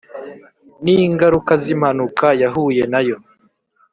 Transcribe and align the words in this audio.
ningaruka 0.83 1.53
zimpanuka 1.63 2.27
yahuye 2.41 2.83
nayo, 2.91 3.17